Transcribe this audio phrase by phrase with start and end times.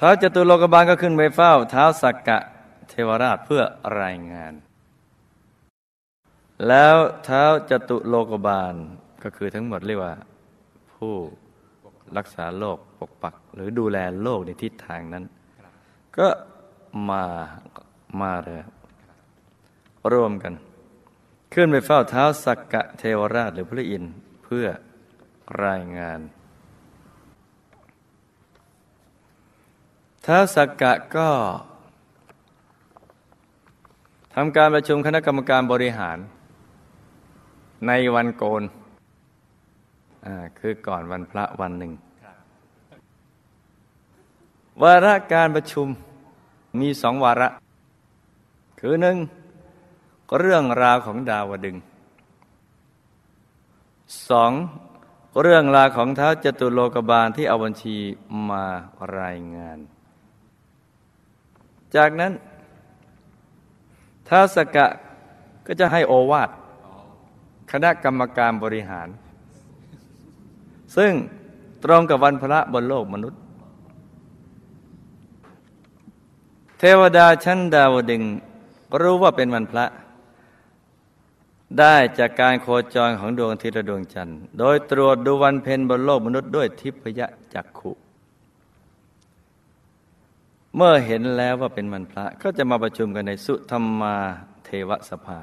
[0.00, 2.38] ท้าวจตุโลกบาลก็ขึ้นไปเฝ้าเท้าสักกะ
[2.88, 3.62] เทวราชเพื่อ
[4.00, 4.52] รายงาน
[6.68, 8.74] แล้วเท้าจตุโลกบาล
[9.22, 10.14] ก็คือทั้งหมดเรียกว่า
[10.94, 11.14] ผู้
[12.16, 15.24] รักษาโลกปกปัก หรือดูแลโลกในทิศทางนั้น
[16.18, 16.28] ก็
[17.08, 17.24] มา
[18.20, 18.62] มาเลย
[20.12, 20.54] ร่วมกัน
[21.54, 24.12] ขึ้นไปเฝ้าเท้าสักกะเทวราชหรือพระอินทร์
[24.44, 24.66] เพื่อ
[25.64, 26.20] รายงาน
[30.30, 31.28] ท้าสักกะก็
[34.34, 36.18] ทำการประชุมคณะกรรมการบริหาร
[37.86, 38.62] ในวันโกน
[40.58, 41.92] คือก่อนวันพระวันหนึ่ง
[44.82, 45.86] วาระการประชุม
[46.80, 47.48] มีสองวาระ
[48.80, 49.16] คือหนึ่ง
[50.38, 51.76] เรื่องราวของดาวดึง
[54.28, 54.52] สอง
[55.42, 57.96] เรื่องราวของเท้าจตุโลกบาลที่เอาบัญชี
[58.48, 58.64] มา
[59.18, 59.80] รายงาน
[61.96, 62.32] จากนั้น
[64.28, 64.86] ท้าสกะ
[65.66, 66.50] ก็จะให้โอวาท
[67.72, 69.08] คณะกรรมการบริหาร
[70.96, 71.12] ซึ่ง
[71.84, 73.40] ตรงกับวันพระบนโลกมนุษย์
[76.78, 78.22] เทวดาชั้นดาวดึง
[79.00, 79.86] รู้ว่าเป็นวันพระ
[81.78, 87.20] ได้จากการโคจรของดวงอาทิตย์และดวงจันทร์ โดยตรวจดูวันเพ็ญบนโลกมนุษย์ด้วยทิพย
[87.54, 87.92] จักขุ
[90.80, 94.16] เมื่อเห็นแล้วว่าเป็นวันพระก็จะมาประชุมกันในสุธรรมา
[94.64, 95.40] เทวสภา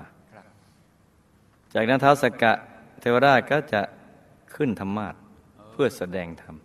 [1.74, 2.54] จากนั้นท้าวสกะ
[3.00, 3.82] เทวราชก็จะ
[4.56, 5.16] ขึ้นธรรมาท
[5.72, 6.56] เพื่อแสดงธรรม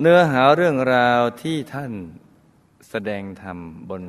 [0.00, 1.92] เนื้อหาเรื่องราวที่ท่าน
[2.90, 3.58] แสดงธรรม
[3.90, 4.02] บน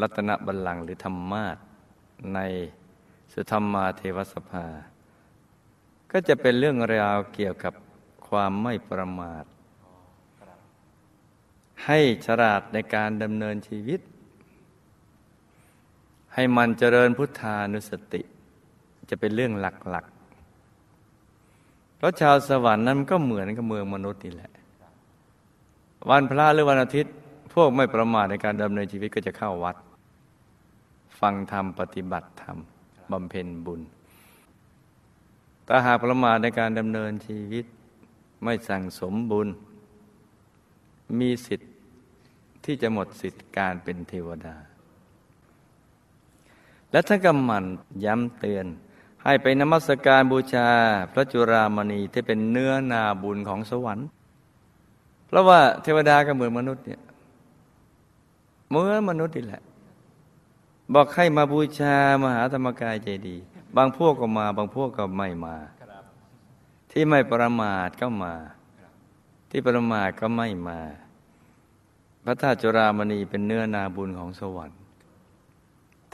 [0.00, 1.56] รัตนบัลลังก์หรือธรรมาท
[2.34, 2.38] ใน
[3.32, 4.66] สุธรรมาเทวสภา
[6.10, 7.74] ก็จะเป็นเรื่องราวเกี่ยวกับ
[8.28, 9.44] ความไม่ประมาท
[11.86, 14.00] ให้ฉลาดในการดำเนินชีวิต
[16.34, 18.22] ให้มันเจริญพุทธานุสติ
[19.10, 24.52] จะเป็นเรื่องหลักๆ เพราะชาวสวรรค์นั้นก็เหมือนกับเมืองมนุษย์นี่แหละ
[26.10, 27.14] วันพระหรือวันอาทิตย์
[27.54, 29.76] พวกไม่ประมาทในการดำเนินชีวิตก็จะเข้าวัด
[31.20, 32.56] ฟังธรรมปฏิบัติธรรม
[33.10, 33.80] บำเพ็ญบุญ
[35.64, 37.64] แต่หากประมาทในการดำเนินชีวิต
[38.42, 39.48] ไม่สั่งสมบุญ
[41.20, 41.70] มีสิทธิ์
[42.64, 44.56] ที่จะหมดสิทธิ์การเป็นเทวดา
[46.90, 47.64] และท่านก็มัน
[48.04, 48.66] ย้ำเตือน
[49.22, 50.68] ให้ไปนมัสการบูชา
[51.12, 54.08] พระจุรามณีที่เป็นเนื้อนาบุญของสวรรค์
[55.26, 57.00] เพราะว่าเทวดาก็เหมือนมนุษย์เนี่ย
[58.68, 59.62] เหมือนมนุษย์นี่แหละ
[60.94, 63.36] บอกให้มาบูชามหาธรรมกายใจดี
[63.76, 65.56] บางพวกก็มา บางพวกก็ไม่มา
[66.90, 68.34] ที่ไม่ประมาทก็มา
[69.50, 70.80] ที่ประมาทก็ไม่มา
[72.24, 74.78] พระธาตุจุรามณีเป็นเนื้อนาบุญของสวรรค์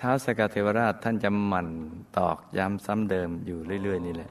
[0.00, 1.68] ท้าวสกเทวราชท่านจะหมั่น
[2.18, 4.30] ตอกย้ำซ้ำเดิมอยู่เรื่อย ๆ นี่แหละ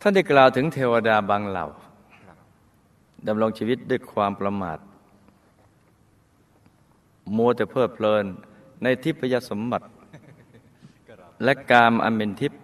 [0.00, 1.66] ท่านได้กล่าวถึงเทวดาบางเหล่า
[3.26, 4.78] ดำรงชีวิตด้วยความประมาท
[7.36, 8.24] มัวแต่เพลิดเพลิน
[8.82, 9.86] ในทิพยสมบัติ
[11.44, 12.60] และกามอันเป็นทิพย์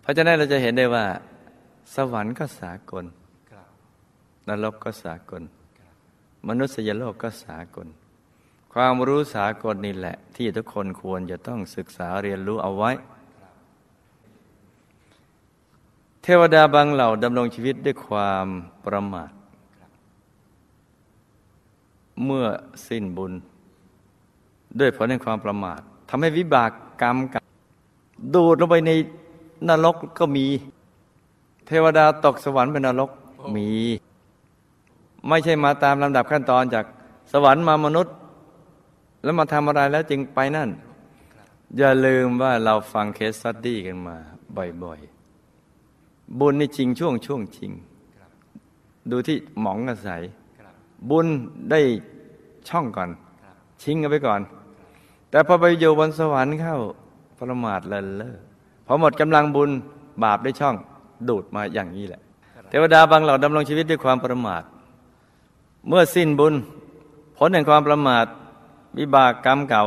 [0.00, 1.04] เพราะฉะนั้นเราจะเห็นได้ว่า
[1.94, 3.04] สวรรค์ก็สากล
[4.48, 5.42] นรกก็สากล
[6.48, 7.88] มนุษยโลกก็สากล
[8.72, 12.90] ความรู้สากลนี่แหละ ที่ทุกคนควรจะต้องศึกษาเรียนรู้เอาไว้
[16.22, 18.46] เทวดาบางเหล่าดำรงชีวิตด้วยความ
[18.86, 19.30] ประมาท
[22.24, 22.46] เมื่อ
[22.86, 23.32] สิ้นบุญ
[24.80, 26.70] ด้วยผลแห่งความประมาททำให้วิบาก
[27.02, 27.42] กรรมกับ
[28.34, 28.90] ดูดลงไปใน
[29.68, 30.46] นรกก็มี
[31.66, 33.10] เทวดาตกสวรรค์เป็นนรก
[33.56, 33.68] มี
[35.28, 36.84] ไม่ใช่มาตามลำดับขั้นตอนจาก
[37.32, 38.14] สวรรค์มามนุษย์
[39.22, 40.70] แล้วมาทำอะไรแล้วจึงไปนั่น
[41.78, 44.16] อย่าลืมว่าเราฟัง case study กันมา
[44.82, 47.70] บ่อยๆ บุญนี่จริงช่วงช่วงจริง
[49.10, 50.08] ดูที่หมองกะใส
[51.10, 51.26] บุญ
[51.70, 51.80] ได้
[52.68, 53.10] ช่องก่อน
[53.82, 54.40] ชิงกันไปก่อน
[55.30, 56.76] แต่พอไปอยู่บนสวรรค์เข้า
[57.38, 58.36] ประมาทเลินเล่อ
[58.86, 59.70] พอหมดกำลังบุญ
[60.22, 60.74] บาปได้ช่อง
[61.28, 62.22] ดูดมาอย่างนี้แหละ
[62.70, 64.62] เทวดาบางเหล่าดำรงชีวิตด้วยความประมาท
[65.88, 66.54] เมื่อสิ้นบุญ
[67.38, 68.26] ผลแห่งความประมาท
[68.98, 69.84] วิบากกรรมเก่า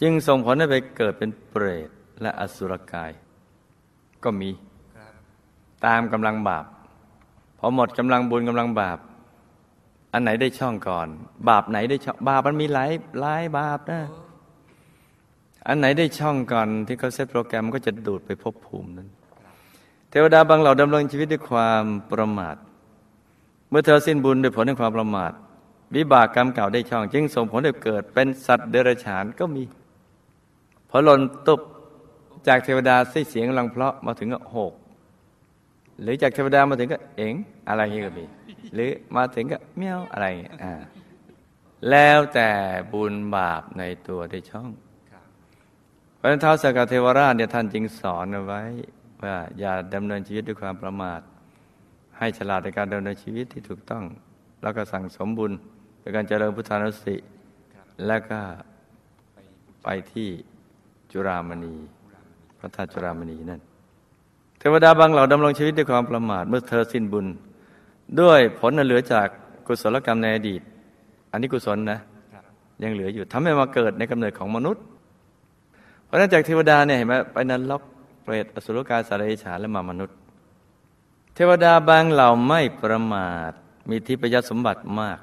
[0.00, 1.90] จึงส่งผลให้ไปเกิดเป็นเปรต
[2.22, 3.10] และอสุรกาย
[4.24, 4.50] ก็มี
[5.86, 6.64] ตามกำลังบาป
[7.58, 8.98] พอหมดกำลังบุญกำลังบาป
[10.12, 11.08] อันไหนได้ช่องก่อน
[11.48, 14.00] บาปไหนได้ช่องบาปมันมีหลายหลายบาปนะ
[15.66, 19.08] อันไหนได้ช่องก่อนที่เขาเซตโปรแกรมก็จะดูดไปพบภูมินั้น
[20.10, 22.56] เทวดาบางเหล่าดำรงชีวิตด้วยความประมาท
[23.68, 25.32] เมื่อเธอสิ้นบุญด้วยผลแห่งความประมาท
[25.96, 29.62] วิบากกรรมเก่าได้ช่อง จึงส่งผลให้เกิดเป็นสัตว์เดรัจฉานก็มี
[30.90, 31.60] พอหล่นตุบ
[32.48, 34.72] จากเทวดาสิ้เสียงลังเพลาะมาถึงก็หก
[36.02, 37.34] หรือจากเทวดามาถึงก็เอ๋ง
[37.68, 38.24] อะไรอย่างนี้ก็มี
[38.74, 40.74] หรือมาถึงก็เมี้ยวอะไรอย่างนี้อ่า
[41.90, 42.50] แล้วแต่
[42.92, 44.68] บุญบาปในตัวได้ช่อง
[46.18, 48.62] พระเท้าสกเทวราชเนี่ยท่านจึงสอนเอาไว้
[49.22, 51.20] ว่าอย่าดำเนินชีวิตด้วยความประมาท
[52.18, 54.04] ให้ฉลาดในการดำเนินชีวิตที่ถูกต้อง
[54.62, 55.52] แล้วก็สั่งสมบุญ
[56.00, 57.16] โดยการเจริญพุทธานุสติ
[58.06, 58.40] แล้วก็
[59.82, 60.28] ไปที่
[61.12, 61.74] จุรามณี
[62.58, 63.60] พระธาตุจุรามณีนั่น
[64.58, 67.26] เทวดาบางเหล่าดำรงชีวิตด้วยความประมาทเมื่อเธอสิ้นบุญ
[68.20, 69.28] ด้วยผลเหลือจาก
[69.66, 70.62] กุศลกรรมในอดีต
[71.30, 71.98] อันนี้กุศลนะ
[72.82, 74.82] ยังเหลืออยู่ทำให้มาเกิดในกำเนิดของมนุษย์
[76.04, 77.82] เพราะนั้นจากเทวดาเนี่ยเห็นไหมไปนั้นล็อก
[78.22, 80.16] เปรตอสุรกายสารอิฉาและมามนุษย์
[81.38, 83.52] เทวดาบางเหล่าไม่ประมาท
[83.88, 85.20] มีทิพยสมบัติมาก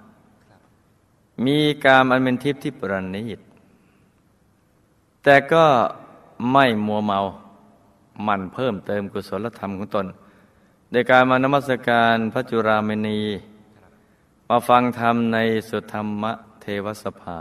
[1.46, 3.40] มีการอันเป็นทิพย์ที่ประณีต
[5.24, 5.66] แต่ก็
[6.52, 7.20] ไม่มัวเมา
[8.28, 10.06] มันเพิ่มเติมกุศลธรรมของตน
[10.92, 13.20] โดยการมานมัสการพระจุรามณี
[14.50, 15.38] มาฟังธรรมใน
[15.70, 16.24] สุธรรม
[16.62, 17.38] เทวสภา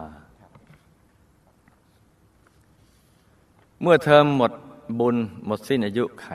[3.81, 4.53] เมื่อเธอหมด
[4.99, 5.17] บุญ
[5.47, 6.29] หมดสิ้นอายุไข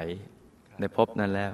[0.79, 1.53] ในภพนั้นแล้ว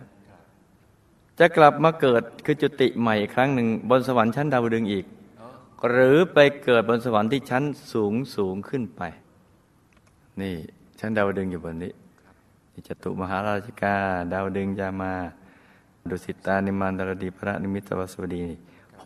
[1.40, 5.06] จะกลับมาเกิดคือจุติใหม่อีกครั้งหนึ่งบนสวรรค์ชั้นดาวดึงอีก
[5.90, 7.64] หรือไปเกิดบนสวรรค์ที่ชั้น
[7.94, 9.02] สูงสูงขึ้นไป
[10.42, 10.56] นี่
[11.00, 11.94] ชั้นดาวดึงอยู่บนนี้
[12.88, 13.96] จตุมหาราชิกา
[14.34, 15.14] ดาวดึงจะมา
[16.10, 18.44] ดุสิตานิมานดารดีพระนิมิตวสวดี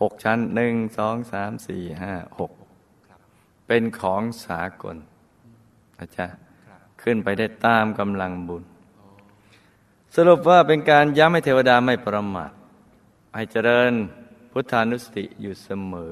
[0.00, 2.52] หกชั้นหนึ่งสองสามสี่ห้าหก
[3.66, 4.96] เป็นของสากล
[5.98, 6.26] นะจ๊ะ
[7.02, 8.62] ขึ้นไปได้ตามกำลังบุญ
[10.16, 12.52] สรุปว่าเป็นการย้ำให้เทวดาไม่ประมาท
[13.34, 13.92] ให้เจริญ
[14.52, 16.10] พุทธานุสติอยู่เสมอ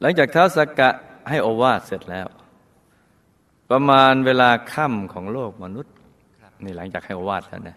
[0.00, 0.90] หลังจากเท้าสกกะ
[1.28, 2.26] ให้โอวาทเสร็จแล้ว
[3.70, 5.94] ประมาณเวลาค่ำของโลกมนุษย์
[6.64, 7.76] นี่หลังจากให้โอวาทแล้วนะ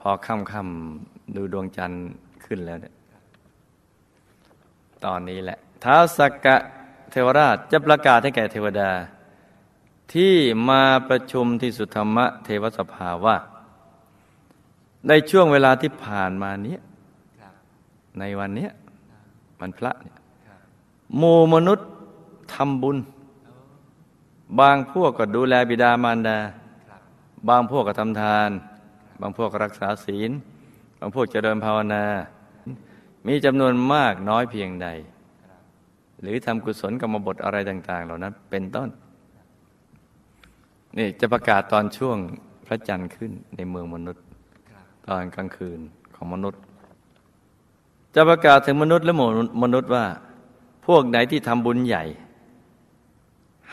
[0.00, 2.06] พอค่ำค่ำดูดวงจันทร์
[2.44, 2.94] ขึ้นแล้วเนี่ย
[5.04, 6.56] ตอนนี้แหละ เท้าสกกะ
[7.10, 8.90] เทวราชจะประกาศให้แก่เทวดา
[10.12, 10.34] ที่
[10.68, 13.36] มาประชุมที่สุธรรมะเทวสภาว่า
[15.08, 16.76] ในช่วงเวลาที่ผ่านมานี้
[18.18, 18.68] ในวันนี้
[19.60, 20.18] มันพระเนี่ย
[21.16, 21.88] หมู่มนุษย์
[22.54, 22.96] ทำบุญ
[24.60, 26.38] บางพวกก็ดูแลบิดามารดา
[27.48, 28.50] บางพวกก็ทำทาน
[29.20, 30.30] บางพวกรักษาศีล
[30.98, 32.04] บางพวกเจริญภาวนา
[33.26, 34.88] มีจำนวนมากน้อยเพียงใด
[36.20, 38.88] หรือทำกุศลกรรมบทอะไรต่าง ๆ เหล่านั้นเป็นต้น
[40.98, 42.16] นี่จะประกาศตอนช่วง
[42.66, 44.24] พระจันทร์ขึ้นในเมืองมนุษย์
[45.06, 45.80] ตอนกลางคืน
[46.14, 46.60] ของมนุษย์
[48.14, 49.14] จะประกาศถึงมนุษย์และ
[49.62, 50.04] มนุษย์ว่า
[50.86, 52.04] พวกไหนที่ทำบุญใหญ่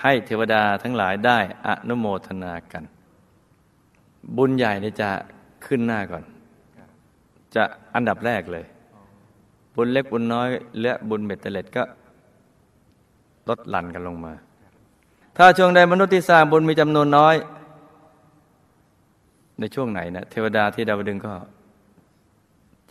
[0.01, 2.83] ให้เทวดาทั้งหลายได้อนุโมทนากัน
[4.37, 5.09] บุญใหญ่นี่จะ
[5.65, 6.23] ขึ้นหน้าก่อน
[7.55, 7.63] จะ
[7.95, 8.65] อันดับแรกเลย
[9.75, 10.49] บุญเล็กบุญน้อย
[10.81, 11.83] และบุญเบ็ดเตล็ดก็
[13.49, 14.33] ลดหลั่นกันลงมา
[15.39, 17.35] ถ้าช่วงใดมนุษย์ที่สร้างบุญมีจำนวนน้อย
[19.59, 21.33] ในช่วงไหนนะเทวดาที่ดาวดึงก็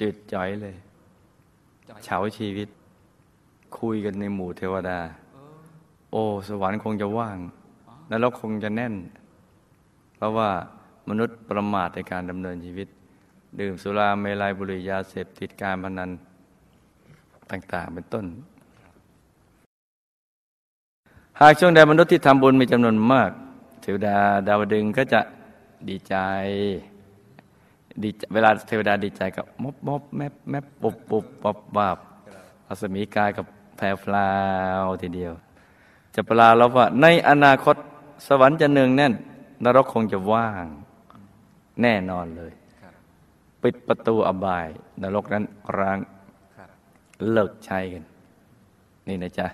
[0.00, 0.75] จืดจ่อยเลย
[2.04, 2.68] เฉาชีวิต
[3.78, 4.99] คุยกันในหมู่เทวดา
[6.11, 7.38] โอ้ สวรรค์คงจะว่าง
[8.11, 8.94] นรกคงจะแน่น
[10.16, 10.50] เพราะว่า
[11.09, 12.88] มนุษย์ประมาทในการดำเนินชีวิต
[13.61, 16.11] ดื่มสุราเมลัยบุหรี่ยาเสพติดการพนัน
[17.50, 18.26] ต่าง ๆ เป็นต้น
[21.40, 23.31] หากช่วงใดมนุษย์ที่ทำบุญมีจำนวนมาก
[23.83, 24.16] เทวดา
[24.49, 25.21] ดาวดึงก็จะ
[25.88, 26.14] ดีใจ
[28.02, 31.99] ดีเวลาเทวดาดีใจกับมบมบแมบแมบปุบปุบปบบาบ
[32.69, 34.31] อสมีกายกับแพรฟลา
[34.83, 35.33] วทีเดียว
[36.14, 37.76] จะปลาเราว่า ในอนาคต
[38.26, 39.12] สวรรค์จะเนืองแน่น
[39.64, 40.66] นรกคงจะว่าง
[41.83, 42.52] แน่นอนเลย
[43.62, 44.66] ปิดประตูอบาย
[45.02, 45.45] นรกนั้น
[45.78, 45.99] ร้าง
[47.33, 48.05] เลิกใช้กัน
[49.09, 49.49] นี่นะจ๊ะ